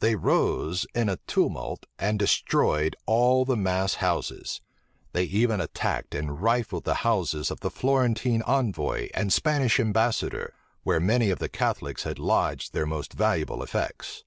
They 0.00 0.16
rose 0.16 0.84
in 0.96 1.08
a 1.08 1.20
tumult 1.28 1.86
and 1.96 2.18
destroyed 2.18 2.96
all 3.06 3.44
the 3.44 3.56
mass 3.56 3.94
houses. 4.02 4.60
They 5.12 5.22
even 5.22 5.60
attacked 5.60 6.12
and 6.12 6.42
rifled 6.42 6.82
the 6.82 7.06
houses 7.06 7.52
of 7.52 7.60
the 7.60 7.70
Florentine 7.70 8.42
envoy 8.42 9.10
and 9.14 9.32
Spanish 9.32 9.78
ambassador, 9.78 10.54
where 10.82 10.98
many 10.98 11.30
of 11.30 11.38
the 11.38 11.48
Catholics 11.48 12.02
had 12.02 12.18
lodged 12.18 12.72
their 12.72 12.84
most 12.84 13.12
valuable 13.12 13.62
effects. 13.62 14.24